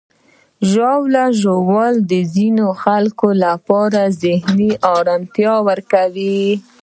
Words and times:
ژاوله 0.71 1.23
ژوول 1.41 1.93
د 2.11 2.13
ځینو 2.35 2.67
خلکو 2.83 3.27
لپاره 3.43 4.01
ذهني 4.21 4.71
آرامتیا 4.95 5.53
ورکوي. 5.67 6.39